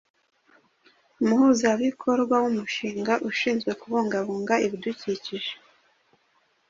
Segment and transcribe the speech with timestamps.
[1.21, 5.53] Umuhuzabikorwa w’umushinga ushinzwe kubungabunga ibidukikije.